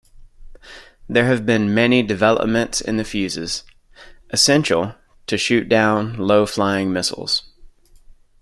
[1.07, 3.63] There have been many developments in the fuses,
[4.31, 4.95] essential
[5.27, 7.43] to shoot down low-flying missiles.